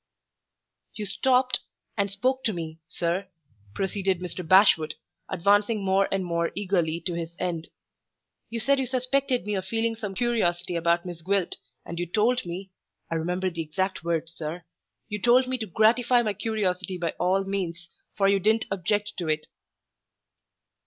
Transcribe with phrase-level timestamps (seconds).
[0.95, 1.59] "You stopped,
[1.95, 3.27] and spoke to me, sir,"
[3.75, 4.41] proceeded Mr.
[4.43, 4.95] Bashwood,
[5.29, 7.67] advancing more and more eagerly to his end.
[8.49, 12.47] "You said you suspected me of feeling some curiosity about Miss Gwilt, and you told
[12.47, 12.71] me
[13.11, 14.63] (I remember the exact words, sir)
[15.07, 17.87] you told me to gratify my curiosity by all means,
[18.17, 19.45] for you didn't object to it."